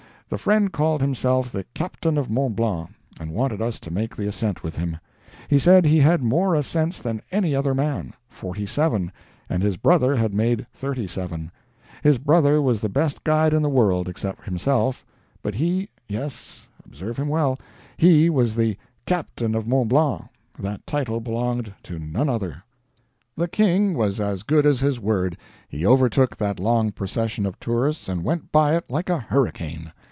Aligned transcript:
The 0.33 0.37
friend 0.37 0.71
called 0.71 1.01
himself 1.01 1.51
the 1.51 1.65
"Captain 1.73 2.17
of 2.17 2.29
Mont 2.29 2.55
Blanc," 2.55 2.91
and 3.19 3.31
wanted 3.33 3.61
us 3.61 3.81
to 3.81 3.91
make 3.91 4.15
the 4.15 4.27
ascent 4.29 4.63
with 4.63 4.77
him. 4.77 4.95
He 5.49 5.59
said 5.59 5.83
he 5.83 5.99
had 5.99 6.21
made 6.21 6.29
more 6.29 6.55
ascents 6.55 6.99
than 6.99 7.21
any 7.33 7.53
other 7.53 7.75
man 7.75 8.13
forty 8.29 8.65
seven 8.65 9.11
and 9.49 9.61
his 9.61 9.75
brother 9.75 10.15
had 10.15 10.33
made 10.33 10.67
thirty 10.73 11.05
seven. 11.05 11.51
His 12.01 12.17
brother 12.17 12.61
was 12.61 12.79
the 12.79 12.87
best 12.87 13.25
guide 13.25 13.51
in 13.51 13.61
the 13.61 13.67
world, 13.67 14.07
except 14.07 14.45
himself 14.45 15.03
but 15.43 15.55
he, 15.55 15.89
yes, 16.07 16.65
observe 16.85 17.17
him 17.17 17.27
well 17.27 17.59
he 17.97 18.29
was 18.29 18.55
the 18.55 18.77
"Captain 19.05 19.53
of 19.53 19.67
Mont 19.67 19.89
Blanc" 19.89 20.27
that 20.57 20.87
title 20.87 21.19
belonged 21.19 21.73
to 21.83 21.99
none 21.99 22.29
other. 22.29 22.63
The 23.35 23.49
"king" 23.49 23.97
was 23.97 24.21
as 24.21 24.43
good 24.43 24.65
as 24.65 24.79
his 24.79 24.97
word 24.97 25.35
he 25.67 25.85
overtook 25.85 26.37
that 26.37 26.57
long 26.57 26.93
procession 26.93 27.45
of 27.45 27.59
tourists 27.59 28.07
and 28.07 28.23
went 28.23 28.53
by 28.53 28.77
it 28.77 28.89
like 28.89 29.09
a 29.09 29.19
hurricane. 29.19 29.91